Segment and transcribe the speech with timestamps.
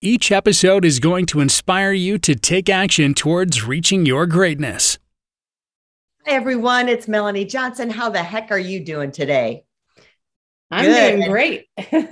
[0.00, 4.96] Each episode is going to inspire you to take action towards reaching your greatness.
[6.24, 6.88] Hi, everyone.
[6.88, 7.90] It's Melanie Johnson.
[7.90, 9.64] How the heck are you doing today?
[10.70, 11.16] I'm Good.
[11.16, 11.66] doing great.
[11.90, 12.08] Good.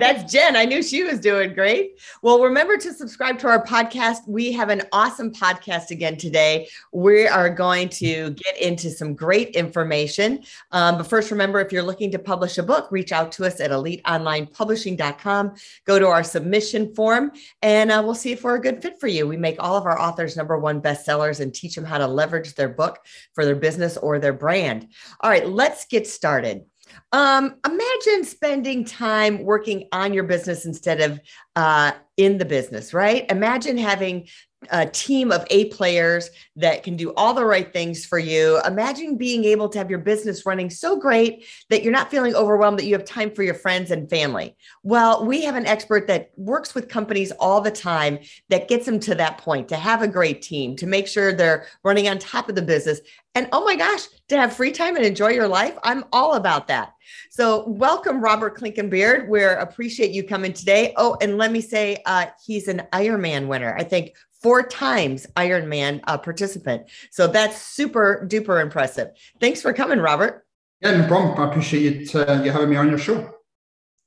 [0.00, 0.56] That's Jen.
[0.56, 2.00] I knew she was doing great.
[2.22, 4.26] Well, remember to subscribe to our podcast.
[4.26, 6.68] We have an awesome podcast again today.
[6.92, 10.44] We are going to get into some great information.
[10.70, 13.60] Um, but first, remember if you're looking to publish a book, reach out to us
[13.60, 15.54] at eliteonlinepublishing.com.
[15.84, 19.08] Go to our submission form, and uh, we'll see if we're a good fit for
[19.08, 19.28] you.
[19.28, 22.54] We make all of our authors number one bestsellers and teach them how to leverage
[22.54, 22.98] their book
[23.34, 24.88] for their business or their brand.
[25.20, 26.64] All right, let's get started.
[27.12, 31.20] Um, imagine spending time working on your business instead of
[31.56, 33.30] uh, in the business, right?
[33.30, 34.28] Imagine having
[34.68, 38.60] a team of A players that can do all the right things for you.
[38.66, 42.78] Imagine being able to have your business running so great that you're not feeling overwhelmed
[42.78, 44.54] that you have time for your friends and family.
[44.82, 48.18] Well, we have an expert that works with companies all the time
[48.50, 51.66] that gets them to that point to have a great team, to make sure they're
[51.82, 53.00] running on top of the business.
[53.34, 56.68] And oh my gosh, to have free time and enjoy your life, I'm all about
[56.68, 56.92] that.
[57.30, 59.28] So, welcome, Robert Klinkenbeard.
[59.28, 60.92] We appreciate you coming today.
[60.96, 63.74] Oh, and let me say, uh, he's an Ironman winner.
[63.78, 66.84] I think four times Ironman uh, participant.
[67.10, 69.10] So that's super duper impressive.
[69.40, 70.46] Thanks for coming, Robert.
[70.80, 71.38] Yeah, no problem.
[71.38, 73.34] I appreciate uh, you having me on your show.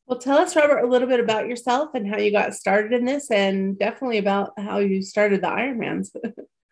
[0.08, 3.06] Well, tell us, Robert, a little bit about yourself and how you got started in
[3.06, 6.10] this, and definitely about how you started the Ironmans.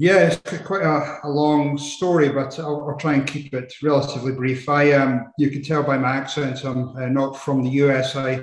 [0.00, 4.32] yeah, it's quite a, a long story, but I'll, I'll, try and keep it relatively
[4.32, 4.66] brief.
[4.66, 8.16] I, um, you can tell by my accent, I'm uh, not from the US.
[8.16, 8.36] I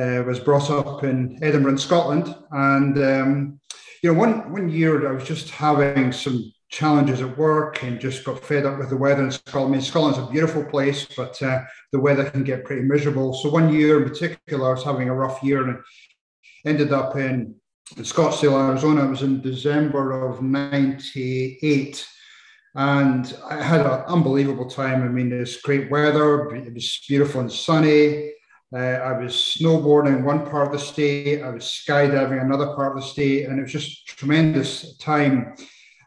[0.00, 3.60] uh, was brought up in Edinburgh, in Scotland, and um,
[4.00, 8.24] you know, one one year I was just having some challenges at work and just
[8.24, 9.74] got fed up with the weather in Scotland.
[9.74, 13.34] I mean, Scotland's a beautiful place, but uh, the weather can get pretty miserable.
[13.34, 15.78] So one year in particular, I was having a rough year and
[16.64, 17.56] ended up in,
[17.96, 19.04] in Scottsdale, Arizona.
[19.04, 22.06] It was in December of '98.
[22.74, 25.02] And I had an unbelievable time.
[25.02, 26.54] I mean, it's great weather.
[26.54, 28.32] It was beautiful and sunny.
[28.74, 33.02] Uh, I was snowboarding one part of the state, I was skydiving another part of
[33.02, 35.54] the state, and it was just tremendous time.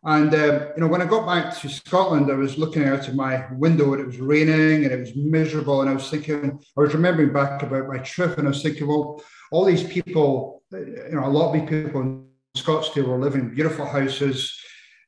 [0.04, 3.16] And uh, you know, when I got back to Scotland, I was looking out of
[3.16, 5.82] my window and it was raining and it was miserable.
[5.82, 8.88] And I was thinking, I was remembering back about my trip, and I was thinking,
[8.88, 9.22] well,
[9.52, 12.28] all these people, you know, a lot of people in
[12.58, 14.58] Scottsdale were living in beautiful houses.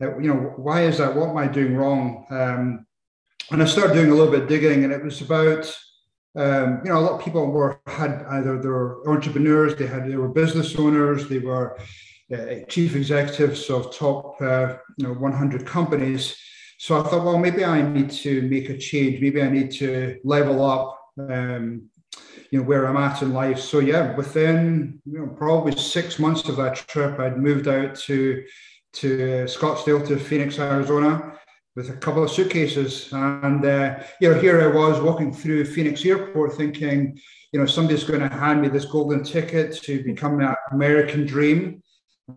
[0.01, 1.15] Uh, you know, why is that?
[1.15, 2.25] What am I doing wrong?
[2.29, 2.85] Um,
[3.51, 5.71] and I started doing a little bit of digging, and it was about
[6.35, 10.09] um, you know, a lot of people were had either they were entrepreneurs, they had
[10.09, 11.77] they were business owners, they were
[12.33, 16.37] uh, chief executives of top uh, you know 100 companies.
[16.77, 19.21] So I thought, well, maybe I need to make a change.
[19.21, 20.97] Maybe I need to level up.
[21.19, 21.89] Um,
[22.49, 23.59] you know where I'm at in life.
[23.59, 28.43] So yeah, within you know probably six months of that trip, I'd moved out to
[28.93, 31.39] to Scottsdale to Phoenix, Arizona
[31.75, 33.11] with a couple of suitcases.
[33.13, 37.17] And, uh, you know, here I was walking through Phoenix Airport thinking,
[37.51, 41.81] you know, somebody's going to hand me this golden ticket to become an American dream.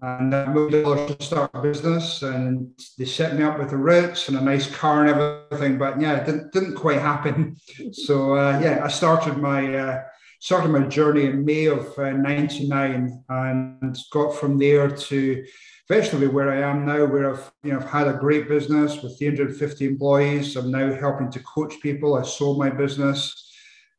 [0.03, 4.29] And I moved to start a business and they set me up with the routes
[4.29, 5.79] and a nice car and everything.
[5.79, 7.57] But yeah, it didn't, didn't quite happen.
[7.93, 10.03] So uh, yeah, I started my, uh,
[10.41, 15.45] started my journey in May of uh, 99 and got from there to
[15.89, 19.19] Especially where I am now, where I've you know I've had a great business with
[19.19, 20.57] 350 employees.
[20.57, 22.15] I'm now helping to coach people.
[22.15, 23.53] I sold my business,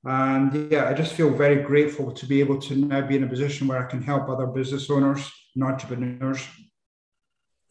[0.04, 3.28] and yeah, I just feel very grateful to be able to now be in a
[3.28, 6.46] position where I can help other business owners and entrepreneurs.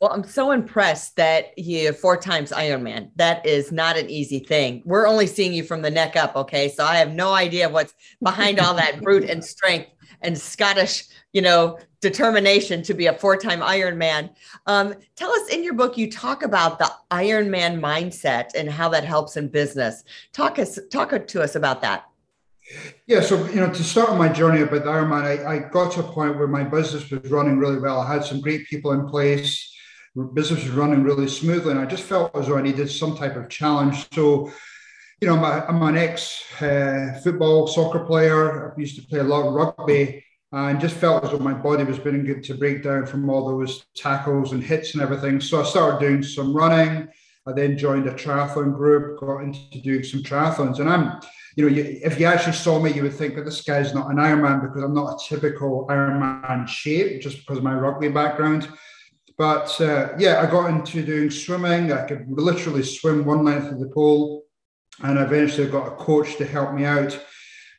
[0.00, 3.10] Well, I'm so impressed that you four times Ironman.
[3.16, 4.82] That is not an easy thing.
[4.84, 6.68] We're only seeing you from the neck up, okay?
[6.68, 9.90] So I have no idea what's behind all that brute and strength
[10.20, 14.30] and Scottish, you know, determination to be a four-time Ironman.
[14.66, 19.04] Um, tell us in your book, you talk about the Ironman mindset and how that
[19.04, 20.04] helps in business.
[20.32, 22.04] Talk us, talk to us about that.
[23.06, 26.00] Yeah, so you know, to start my journey about the Ironman, I, I got to
[26.00, 28.00] a point where my business was running really well.
[28.00, 29.70] I had some great people in place.
[30.32, 33.36] Business was running really smoothly, and I just felt as though I needed some type
[33.36, 34.06] of challenge.
[34.12, 34.50] So
[35.20, 38.72] you know, I'm, an ex uh, football soccer player.
[38.72, 40.24] I used to play a lot of rugby.
[40.52, 43.86] and just felt as though my body was beginning to break down from all those
[43.96, 45.40] tackles and hits and everything.
[45.40, 47.08] So I started doing some running.
[47.46, 51.20] I then joined a triathlon group, got into doing some triathlons, and I'm,
[51.56, 54.10] you know, you, if you actually saw me, you would think that this guy's not
[54.10, 58.68] an Ironman because I'm not a typical Ironman shape, just because of my rugby background.
[59.38, 61.92] But uh, yeah, I got into doing swimming.
[61.92, 64.44] I could literally swim one length of the pool,
[65.02, 67.18] and eventually got a coach to help me out.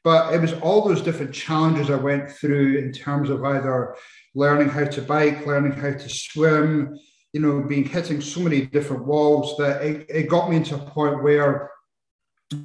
[0.03, 3.95] But it was all those different challenges I went through in terms of either
[4.35, 6.97] learning how to bike, learning how to swim,
[7.33, 10.77] you know, being hitting so many different walls that it, it got me into a
[10.77, 11.71] point where,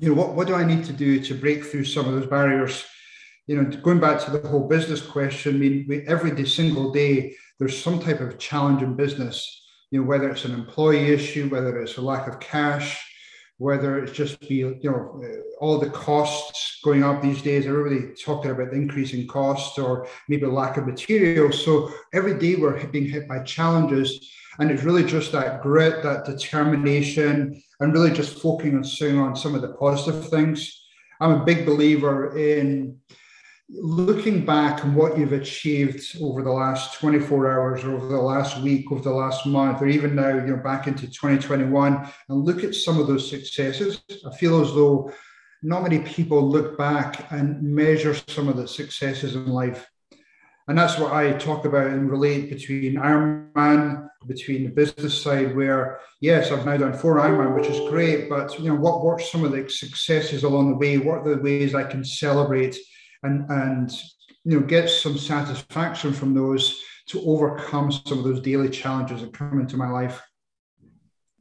[0.01, 2.27] you know, what, what do I need to do to break through some of those
[2.27, 2.85] barriers?
[3.47, 6.93] You know, going back to the whole business question, I mean, we, every day, single
[6.93, 11.49] day, there's some type of challenge in business, you know, whether it's an employee issue,
[11.49, 13.05] whether it's a lack of cash,
[13.61, 18.15] whether it's just be you know uh, all the costs going up these days everybody
[18.15, 23.05] talking about the increasing costs or maybe lack of materials so every day we're being
[23.05, 29.19] hit by challenges and it's really just that grit that determination and really just focusing
[29.19, 30.87] on some of the positive things.
[31.21, 32.99] I'm a big believer in
[33.73, 38.61] looking back on what you've achieved over the last 24 hours or over the last
[38.63, 42.65] week over the last month or even now you know back into 2021 and look
[42.65, 44.03] at some of those successes.
[44.27, 45.13] I feel as though
[45.63, 49.89] not many people look back and measure some of the successes in life
[50.71, 56.01] and that's what i talk about and relate between ironman between the business side where
[56.21, 59.45] yes i've now done four ironman which is great but you know what what some
[59.45, 62.79] of the successes along the way what are the ways i can celebrate
[63.25, 63.91] and and
[64.45, 66.81] you know get some satisfaction from those
[67.11, 70.23] to overcome some of those daily challenges that come into my life.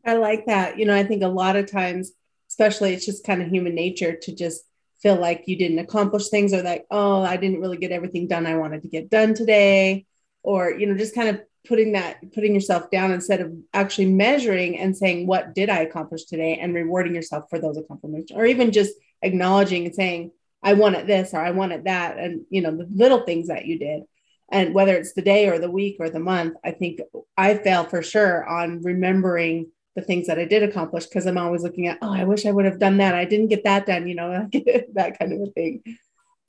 [0.05, 0.79] I like that.
[0.79, 2.11] You know, I think a lot of times,
[2.49, 4.63] especially it's just kind of human nature to just
[5.01, 8.45] feel like you didn't accomplish things or like, oh, I didn't really get everything done
[8.45, 10.05] I wanted to get done today.
[10.43, 14.77] Or, you know, just kind of putting that, putting yourself down instead of actually measuring
[14.77, 16.57] and saying, what did I accomplish today?
[16.57, 20.31] And rewarding yourself for those accomplishments, or even just acknowledging and saying,
[20.63, 22.17] I wanted this or I wanted that.
[22.17, 24.03] And, you know, the little things that you did.
[24.51, 27.01] And whether it's the day or the week or the month, I think
[27.37, 31.63] I fail for sure on remembering the things that I did accomplish because I'm always
[31.63, 33.15] looking at, oh, I wish I would have done that.
[33.15, 34.49] I didn't get that done, you know,
[34.93, 35.83] that kind of a thing.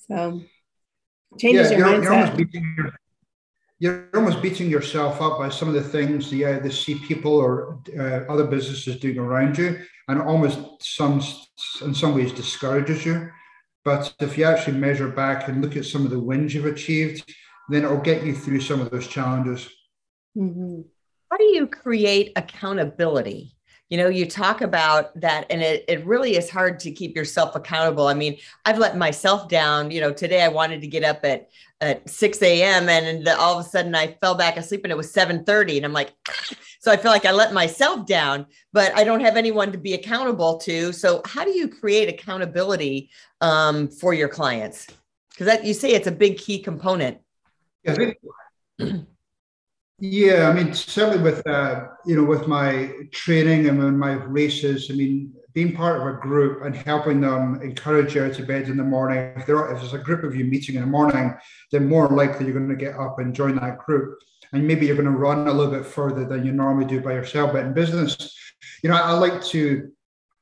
[0.08, 0.42] So
[1.38, 2.04] changes yeah, your you're, mindset.
[2.04, 2.92] You're almost, beating your,
[3.78, 7.34] you're almost beating yourself up by some of the things the, uh, the see people
[7.34, 11.22] or uh, other businesses doing around you, and almost some
[11.82, 13.30] in some ways discourages you.
[13.84, 17.32] But if you actually measure back and look at some of the wins you've achieved,
[17.70, 19.68] then it'll get you through some of those challenges.
[20.36, 20.82] Mm-hmm.
[21.30, 23.54] How do you create accountability?
[23.88, 27.56] You know, you talk about that, and it, it really is hard to keep yourself
[27.56, 28.06] accountable.
[28.06, 29.90] I mean, I've let myself down.
[29.90, 31.48] You know, today I wanted to get up at
[31.80, 32.88] at 6 a.m.
[32.88, 35.78] and the, all of a sudden I fell back asleep and it was 7:30.
[35.78, 36.56] And I'm like, ah!
[36.78, 39.94] so I feel like I let myself down, but I don't have anyone to be
[39.94, 40.92] accountable to.
[40.92, 43.10] So how do you create accountability
[43.40, 44.88] um, for your clients?
[45.30, 47.18] Because that you say it's a big key component.
[47.82, 48.12] Yeah,
[50.00, 54.90] yeah, I mean, certainly with uh, you know with my training and with my races,
[54.90, 58.68] I mean, being part of a group and helping them encourage you out of bed
[58.68, 59.32] in the morning.
[59.36, 61.34] If, there, are, if there's a group of you meeting in the morning,
[61.72, 64.18] then more likely you're going to get up and join that group.
[64.52, 67.12] And maybe you're going to run a little bit further than you normally do by
[67.12, 67.52] yourself.
[67.52, 68.34] But in business,
[68.82, 69.90] you know, I like to,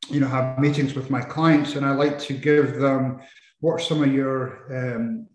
[0.08, 3.20] you know, have meetings with my clients, and I like to give them
[3.60, 5.26] what some of your um,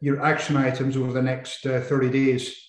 [0.00, 2.65] your action items over the next uh, 30 days.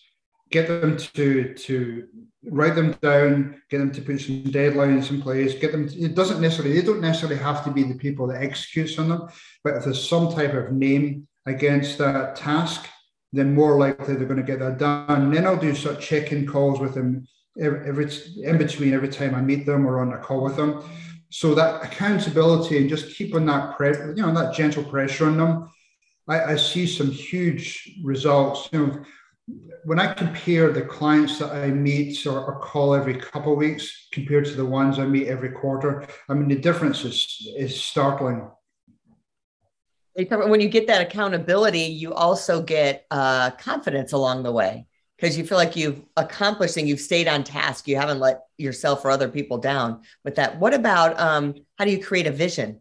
[0.49, 2.07] Get them to to
[2.49, 5.89] write them down, get them to put some deadlines in place, get them.
[5.89, 6.79] To, it doesn't necessarily.
[6.79, 9.27] They don't necessarily have to be the people that executes on them,
[9.63, 12.87] but if there's some type of name against that task,
[13.33, 15.31] then more likely they're going to get that done.
[15.31, 17.27] Then I'll do sort of check-in calls with them
[17.59, 18.09] every, every
[18.43, 20.83] in between every time I meet them or on a call with them.
[21.29, 25.69] So that accountability and just keeping that pressure, you know, that gentle pressure on them,
[26.27, 28.69] I, I see some huge results.
[28.71, 29.05] You know,
[29.85, 34.09] when I compare the clients that I meet or, or, call every couple of weeks
[34.11, 38.49] compared to the ones I meet every quarter, I mean, the difference is, is startling.
[40.15, 45.45] When you get that accountability, you also get uh, confidence along the way because you
[45.45, 47.87] feel like you've accomplished and you've stayed on task.
[47.87, 50.59] You haven't let yourself or other people down with that.
[50.59, 52.79] What about um, how do you create a vision?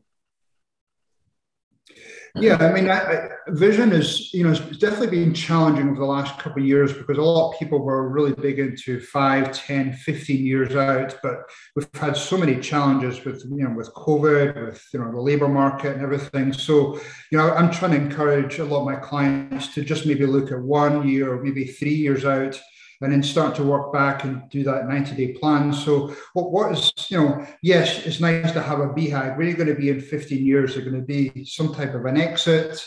[2.39, 6.05] Yeah, I mean, I, I, vision is, you know, it's definitely been challenging over the
[6.05, 9.95] last couple of years because a lot of people were really big into five, 10,
[9.95, 11.17] 15 years out.
[11.23, 15.21] But we've had so many challenges with, you know, with COVID, with, you know, the
[15.21, 16.53] labor market and everything.
[16.53, 17.01] So,
[17.33, 20.53] you know, I'm trying to encourage a lot of my clients to just maybe look
[20.53, 22.61] at one year maybe three years out
[23.01, 25.73] and then start to work back and do that 90 day plan.
[25.73, 29.37] So, what, what is, you know, yes, it's nice to have a BHAG.
[29.37, 30.77] Where are you going to be in 15 years?
[30.77, 32.85] Is going to be some type of an exit?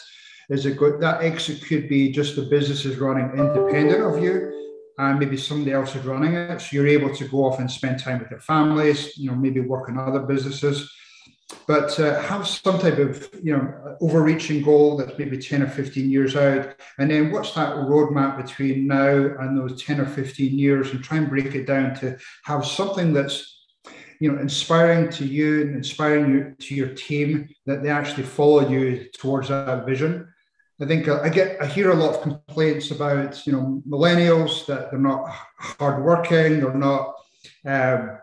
[0.50, 1.00] Is it good?
[1.00, 4.56] That exit could be just the business is running independent of you.
[4.98, 6.60] And maybe somebody else is running it.
[6.60, 9.62] So you're able to go off and spend time with your families, you know, maybe
[9.62, 10.92] work in other businesses
[11.68, 16.10] but uh, have some type of you know overreaching goal that's maybe 10 or 15
[16.10, 16.76] years out.
[16.98, 19.08] And then what's that roadmap between now
[19.40, 23.14] and those 10 or 15 years and try and break it down to have something
[23.14, 23.56] that's
[24.20, 28.68] you know inspiring to you and inspiring you to your team that they actually follow
[28.68, 30.28] you towards that vision.
[30.82, 34.92] I think I get I hear a lot of complaints about you know millennials that
[34.92, 37.16] they're not hardworking, they're not
[37.66, 38.18] um,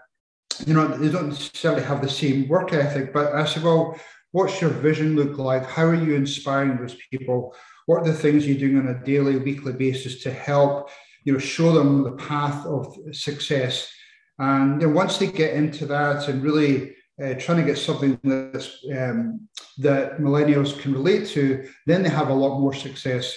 [0.67, 3.99] you know, they don't necessarily have the same work ethic, but I said, well,
[4.33, 5.65] what's your vision look like?
[5.67, 7.55] How are you inspiring those people?
[7.87, 10.91] What are the things you're doing on a daily, weekly basis to help,
[11.25, 13.91] you know, show them the path of success?
[14.39, 18.21] And you know, once they get into that and really uh, trying to get something
[18.23, 19.49] that's um,
[19.79, 23.35] that millennials can relate to, then they have a lot more success.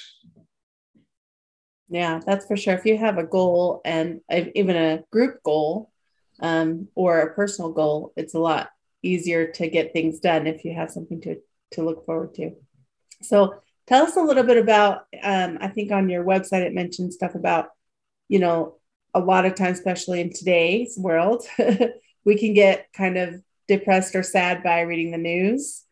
[1.88, 2.76] Yeah, that's for sure.
[2.76, 5.92] If you have a goal and even a group goal,
[6.40, 8.70] um, or a personal goal, it's a lot
[9.02, 11.38] easier to get things done if you have something to,
[11.72, 12.52] to look forward to.
[13.22, 13.56] So
[13.88, 17.36] tell us a little bit about, um, I think on your website, it mentioned stuff
[17.36, 17.70] about,
[18.28, 18.76] you know,
[19.14, 21.44] a lot of times, especially in today's world,
[22.26, 25.84] we can get kind of depressed or sad by reading the news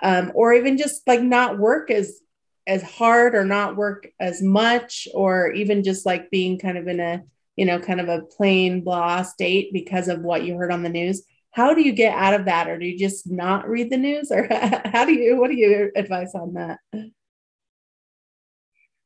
[0.00, 2.20] um, or even just like not work as
[2.66, 6.98] as hard or not work as much or even just like being kind of in
[6.98, 7.22] a
[7.56, 10.88] you know, kind of a plain blah state because of what you heard on the
[10.88, 11.22] news.
[11.50, 12.68] How do you get out of that?
[12.68, 14.30] Or do you just not read the news?
[14.34, 16.78] Or how do you, what do you advice on that?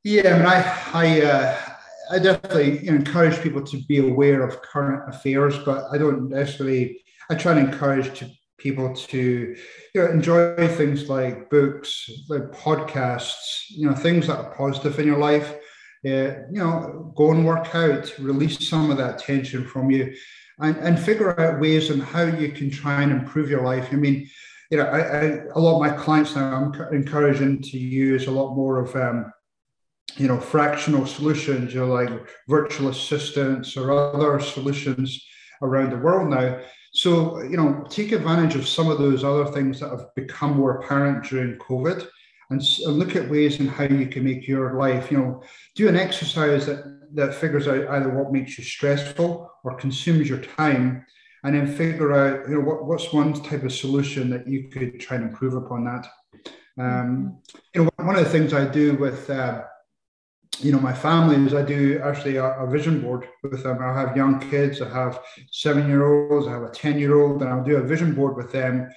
[0.02, 1.58] Yeah, I mean, I, I, uh,
[2.10, 7.36] I definitely encourage people to be aware of current affairs, but I don't necessarily, I
[7.36, 9.56] try and encourage to people to
[9.94, 15.06] you know, enjoy things like books, like podcasts, you know, things that are positive in
[15.06, 15.54] your life
[16.06, 20.14] uh, you know, go and work out, release some of that tension from you,
[20.58, 23.88] and, and figure out ways on how you can try and improve your life.
[23.92, 24.28] I mean,
[24.70, 25.22] you know, I, I,
[25.54, 29.32] a lot of my clients now, I'm encouraging to use a lot more of, um,
[30.16, 32.10] you know, fractional solutions, you know, like
[32.48, 35.24] virtual assistants or other solutions
[35.62, 36.60] around the world now.
[36.92, 40.78] So, you know, take advantage of some of those other things that have become more
[40.78, 42.08] apparent during COVID
[42.50, 45.42] and, and look at ways and how you can make your life, you know,
[45.74, 50.38] do an exercise that, that figures out either what makes you stressful or consumes your
[50.38, 51.06] time,
[51.44, 55.00] and then figure out, you know, what, what's one type of solution that you could
[55.00, 56.06] try and improve upon that.
[56.78, 57.38] Um,
[57.74, 59.64] you know, one of the things I do with, uh,
[60.58, 63.78] you know, my family is I do actually a, a, vision board with them.
[63.80, 67.42] I have young kids, I have seven year olds, I have a 10 year old,
[67.42, 68.90] and I'll do a vision board with them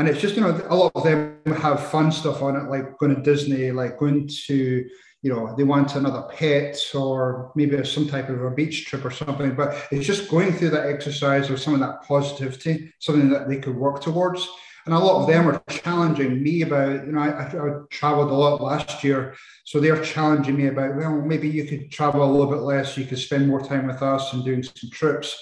[0.00, 2.98] and it's just you know a lot of them have fun stuff on it like
[2.98, 4.88] going to disney like going to
[5.22, 9.10] you know they want another pet or maybe some type of a beach trip or
[9.10, 9.54] something.
[9.54, 13.58] But it's just going through that exercise or some of that positivity something that they
[13.58, 14.48] could work towards.
[14.86, 18.34] And a lot of them are challenging me about you know I, I traveled a
[18.34, 19.34] lot last year.
[19.64, 22.96] So they're challenging me about well maybe you could travel a little bit less.
[22.96, 25.36] You could spend more time with us and doing some trips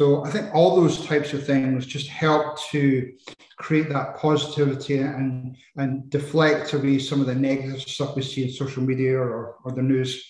[0.00, 3.12] so I think all those types of things just help to
[3.58, 8.50] create that positivity and and deflect away some of the negative stuff we see in
[8.50, 10.24] social media or, or the news.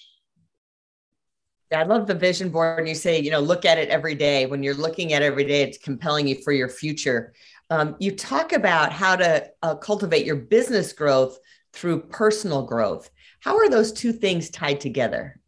[1.71, 2.81] Yeah, I love the vision board.
[2.81, 4.47] And you say, you know, look at it every day.
[4.47, 7.33] When you're looking at it every day, it's compelling you for your future.
[7.71, 11.39] Um, you talk about how to uh, cultivate your business growth
[11.73, 13.09] through personal growth.
[13.39, 15.40] How are those two things tied together?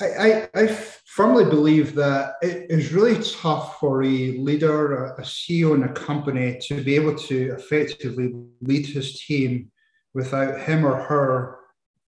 [0.00, 0.66] I, I, I
[1.06, 6.58] firmly believe that it is really tough for a leader, a CEO in a company
[6.68, 9.70] to be able to effectively lead his team
[10.14, 11.58] without him or her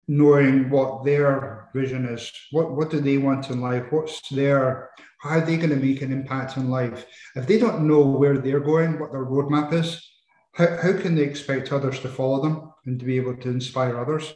[0.07, 2.31] knowing what their vision is.
[2.51, 3.85] What, what do they want in life?
[3.91, 4.91] What's their,
[5.21, 7.07] how are they going to make an impact in life?
[7.37, 10.07] If they don't know where they're going, what their roadmap is,
[10.53, 13.99] how, how can they expect others to follow them and to be able to inspire
[13.99, 14.35] others?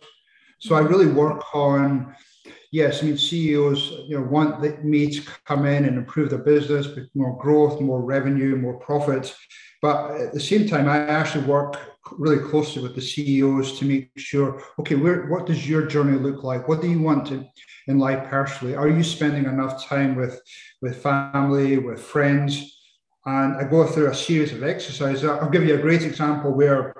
[0.58, 2.14] So I really work on
[2.70, 6.86] yes, I mean CEOs, you know, want me to come in and improve their business,
[6.88, 9.34] with more growth, more revenue, more profits.
[9.80, 11.76] But at the same time, I actually work
[12.18, 16.42] really closely with the CEOs to make sure, okay, where, what does your journey look
[16.42, 16.68] like?
[16.68, 17.44] What do you want to,
[17.86, 18.74] in life personally?
[18.74, 20.40] Are you spending enough time with,
[20.80, 22.78] with family, with friends?
[23.24, 25.24] And I go through a series of exercises.
[25.24, 26.94] I'll give you a great example where,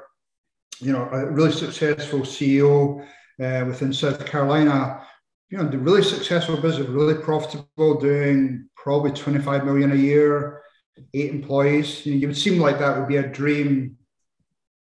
[0.81, 3.05] you know, a really successful CEO
[3.43, 5.05] uh, within South Carolina,
[5.53, 10.63] you know, the really successful business, really profitable, doing probably 25 million a year,
[11.13, 12.07] eight employees.
[12.07, 13.99] You, know, you would seem like that would be a dream,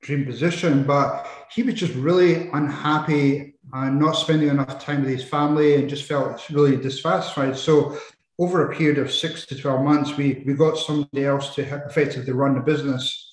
[0.02, 5.22] dream position, but he was just really unhappy and not spending enough time with his
[5.22, 7.56] family and just felt really dissatisfied.
[7.56, 7.96] So
[8.40, 12.32] over a period of six to 12 months, we, we got somebody else to effectively
[12.32, 13.32] run the business.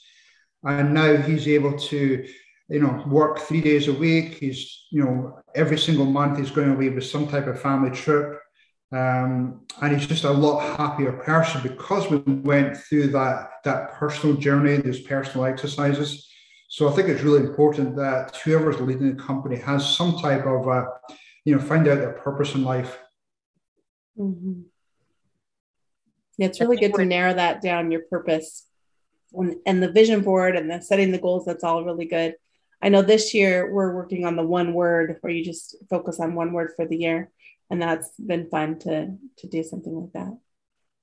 [0.61, 2.27] And now he's able to
[2.69, 4.35] you know, work three days a week.
[4.35, 8.41] He's, you know, every single month he's going away with some type of family trip.
[8.91, 14.35] Um, and he's just a lot happier person because we went through that that personal
[14.35, 16.29] journey, those personal exercises.
[16.69, 20.67] So I think it's really important that whoever's leading the company has some type of,
[20.67, 20.85] uh,
[21.45, 22.97] you know, find out their purpose in life.
[24.17, 24.61] Mm-hmm.
[26.37, 28.67] Yeah, it's really good to narrow that down, your purpose
[29.65, 31.45] and the vision board and the setting the goals.
[31.45, 32.35] That's all really good.
[32.81, 36.35] I know this year we're working on the one word where you just focus on
[36.35, 37.31] one word for the year.
[37.69, 40.37] And that's been fun to to do something like that.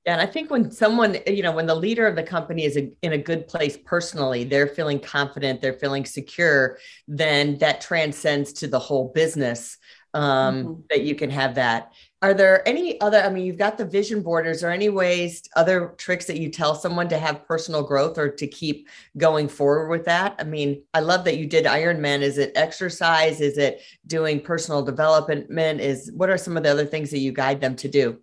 [0.07, 2.77] Yeah, and I think when someone, you know, when the leader of the company is
[2.77, 8.53] a, in a good place personally, they're feeling confident, they're feeling secure, then that transcends
[8.55, 9.79] to the whole business
[10.13, 10.81] um, mm-hmm.
[10.91, 11.93] that you can have that.
[12.23, 13.21] Are there any other?
[13.21, 14.25] I mean, you've got the vision.
[14.47, 18.29] Is there any ways, other tricks that you tell someone to have personal growth or
[18.31, 18.89] to keep
[19.19, 20.37] going forward with that?
[20.39, 22.21] I mean, I love that you did Ironman.
[22.23, 23.41] Is it exercise?
[23.41, 25.51] Is it doing personal development?
[25.81, 28.19] Is what are some of the other things that you guide them to do?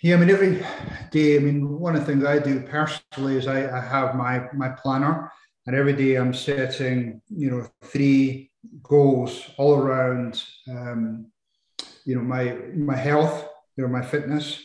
[0.00, 0.66] Yeah, I mean, every
[1.12, 4.48] day, I mean, one of the things I do personally is I, I have my
[4.52, 5.30] my planner,
[5.66, 8.50] and every day I'm setting, you know, three
[8.82, 10.42] goals all around.
[10.68, 11.30] Um,
[12.04, 14.62] you know, my my health, you know, my fitness,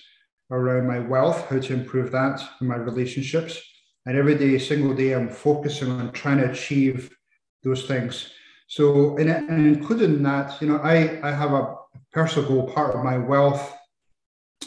[0.52, 3.62] around my wealth, how to improve that, and my relationships.
[4.06, 7.16] And every day, single day, I'm focusing on trying to achieve
[7.64, 8.32] those things.
[8.68, 11.76] So, in, and including that, you know, I, I have a
[12.12, 12.72] personal goal.
[12.72, 13.76] Part of my wealth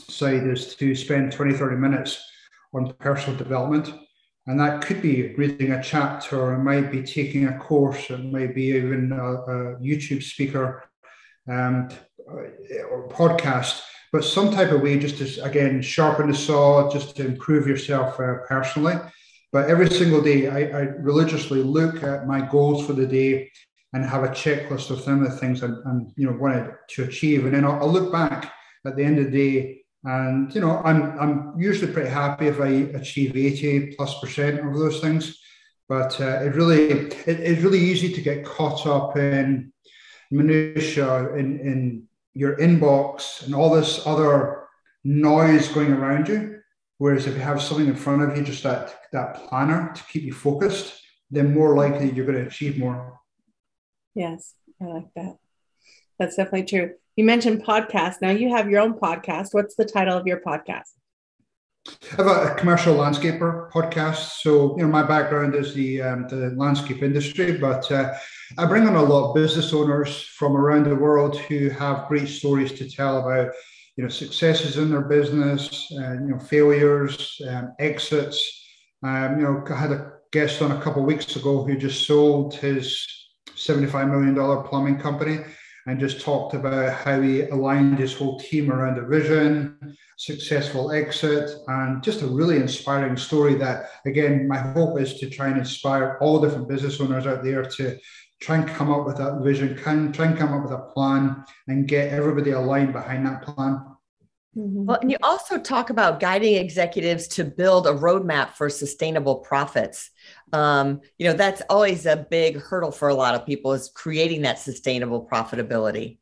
[0.08, 2.22] side is to spend 20, 30 minutes
[2.74, 3.92] on personal development.
[4.46, 8.24] And that could be reading a chapter, or it might be taking a course, it
[8.24, 10.84] might be even a, a YouTube speaker.
[11.48, 11.88] Um,
[12.90, 17.26] or podcast, but some type of way just to again sharpen the saw, just to
[17.26, 18.96] improve yourself uh, personally.
[19.52, 23.50] But every single day, I, I, religiously look at my goals for the day
[23.92, 27.04] and have a checklist of some of the things I'm, I'm you know wanted to
[27.04, 28.52] achieve, and then I'll, I'll, look back
[28.86, 29.78] at the end of the day.
[30.04, 32.68] And you know, I'm I'm usually pretty happy if I
[32.98, 35.38] achieve 80 plus percent of those things.
[35.88, 39.72] But uh, it really it, it's really easy to get caught up in
[40.30, 44.64] minutia in in your inbox and all this other
[45.04, 46.60] noise going around you.
[46.98, 50.22] Whereas if you have something in front of you, just that that planner to keep
[50.22, 53.18] you focused, then more likely you're going to achieve more.
[54.14, 55.36] Yes, I like that.
[56.18, 56.94] That's definitely true.
[57.16, 58.22] You mentioned podcast.
[58.22, 59.48] Now you have your own podcast.
[59.52, 60.90] What's the title of your podcast?
[61.86, 64.40] I have a, commercial landscaper podcast.
[64.40, 68.14] So, you know, my background is the um, the landscape industry, but uh,
[68.56, 72.28] I bring on a lot of business owners from around the world who have great
[72.28, 73.52] stories to tell about,
[73.96, 78.38] you know, successes in their business, and you know, failures, um, exits.
[79.02, 82.06] Um, you know, I had a guest on a couple of weeks ago who just
[82.06, 83.04] sold his
[83.56, 85.40] seventy-five million dollar plumbing company
[85.86, 91.50] and just talked about how he aligned his whole team around a vision, successful exit,
[91.66, 96.18] and just a really inspiring story that, again, my hope is to try and inspire
[96.20, 97.98] all different business owners out there to
[98.40, 101.44] try and come up with that vision, can try and come up with a plan
[101.68, 103.80] and get everybody aligned behind that plan.
[104.56, 104.84] Mm-hmm.
[104.84, 110.10] Well, and you also talk about guiding executives to build a roadmap for sustainable profits.
[110.52, 114.42] Um, you know, that's always a big hurdle for a lot of people is creating
[114.42, 116.18] that sustainable profitability.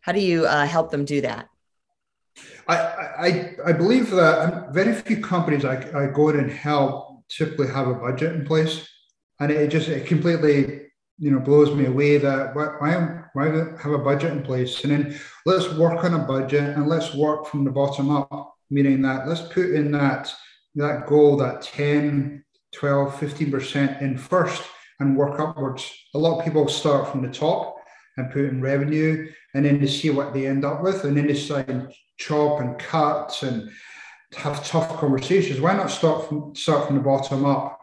[0.00, 1.48] How do you uh, help them do that?
[2.66, 7.68] I, I, I believe that very few companies I, I go in and help typically
[7.68, 8.88] have a budget in place.
[9.38, 10.89] And it just it completely
[11.20, 13.44] you know blows me away that why why
[13.80, 17.46] have a budget in place and then let's work on a budget and let's work
[17.46, 20.32] from the bottom up meaning that let's put in that
[20.74, 24.62] that goal that 10 12 15% in first
[25.00, 27.76] and work upwards a lot of people start from the top
[28.20, 31.26] and put in revenue, and then they see what they end up with, and then
[31.26, 33.70] they sign chop and cut and
[34.36, 35.60] have tough conversations.
[35.60, 37.79] Why not start from start from the bottom up?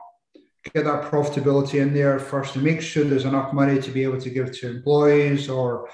[0.73, 4.19] Get that profitability in there first and make sure there's enough money to be able
[4.21, 5.89] to give to employees or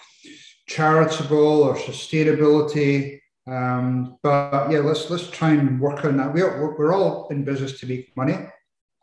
[0.68, 3.20] charitable or sustainability.
[3.48, 6.34] Um, but yeah, let's let's try and work on that.
[6.34, 8.38] We're we're all in business to make money,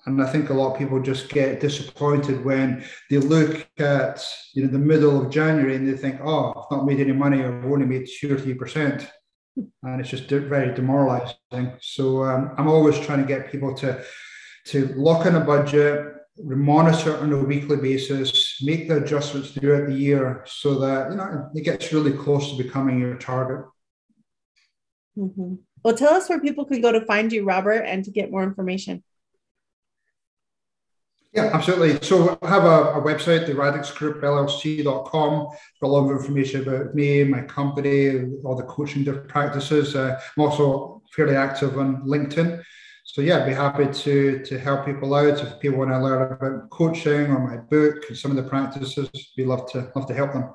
[0.07, 4.65] and I think a lot of people just get disappointed when they look at you
[4.65, 7.59] know the middle of January and they think, oh, I've not made any money, or
[7.59, 9.11] I've only made two or three percent,
[9.83, 11.77] and it's just very demoralizing.
[11.81, 14.03] So um, I'm always trying to get people to
[14.67, 19.95] to lock in a budget, monitor on a weekly basis, make the adjustments throughout the
[19.95, 23.67] year, so that you know it gets really close to becoming your target.
[25.17, 25.55] Mm-hmm.
[25.83, 28.43] Well, tell us where people can go to find you, Robert, and to get more
[28.43, 29.03] information.
[31.33, 32.05] Yeah, absolutely.
[32.05, 35.31] So I have a, a website, the Radix Group LLC.com.
[35.81, 39.95] Got a lot of information about me, my company, all the coaching practices.
[39.95, 42.63] Uh, I'm also fairly active on LinkedIn.
[43.05, 46.33] So yeah, I'd be happy to to help people out if people want to learn
[46.33, 49.11] about coaching or my book and some of the practices.
[49.37, 50.55] We love to love to help them.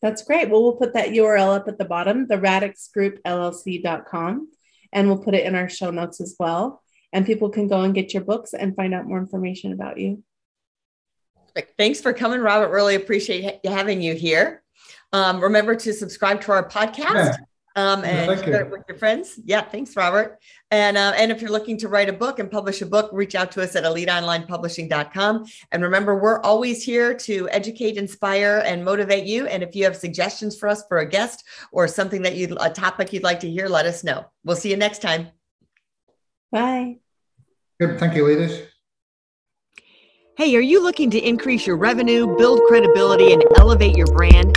[0.00, 0.48] That's great.
[0.48, 4.48] Well, we'll put that URL up at the bottom, the radixgroupllc.com,
[4.92, 6.84] and we'll put it in our show notes as well.
[7.12, 10.22] And people can go and get your books and find out more information about you.
[11.76, 12.70] Thanks for coming, Robert.
[12.70, 14.62] Really appreciate having you here.
[15.12, 17.14] Um, remember to subscribe to our podcast.
[17.14, 17.34] Yeah
[17.78, 19.38] um, and yeah, share it with your friends.
[19.44, 20.40] Yeah, thanks, Robert.
[20.72, 23.36] And uh, and if you're looking to write a book and publish a book, reach
[23.36, 25.46] out to us at eliteonlinepublishing.com.
[25.70, 29.46] And remember, we're always here to educate, inspire, and motivate you.
[29.46, 32.68] And if you have suggestions for us for a guest or something that you a
[32.68, 34.26] topic you'd like to hear, let us know.
[34.44, 35.28] We'll see you next time.
[36.50, 36.96] Bye.
[37.78, 38.00] Good.
[38.00, 38.60] Thank you, ladies.
[40.36, 44.56] Hey, are you looking to increase your revenue, build credibility, and elevate your brand?